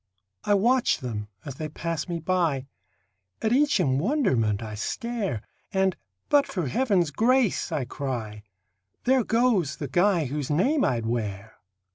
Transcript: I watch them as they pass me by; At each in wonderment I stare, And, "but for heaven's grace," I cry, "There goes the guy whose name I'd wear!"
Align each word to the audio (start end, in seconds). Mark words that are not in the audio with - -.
I 0.45 0.55
watch 0.55 0.97
them 0.97 1.27
as 1.45 1.57
they 1.57 1.69
pass 1.69 2.07
me 2.09 2.17
by; 2.19 2.65
At 3.39 3.53
each 3.53 3.79
in 3.79 3.99
wonderment 3.99 4.63
I 4.63 4.73
stare, 4.73 5.43
And, 5.71 5.95
"but 6.27 6.47
for 6.47 6.65
heaven's 6.65 7.11
grace," 7.11 7.71
I 7.71 7.85
cry, 7.85 8.41
"There 9.03 9.23
goes 9.23 9.75
the 9.75 9.87
guy 9.87 10.25
whose 10.25 10.49
name 10.49 10.83
I'd 10.83 11.05
wear!" 11.05 11.53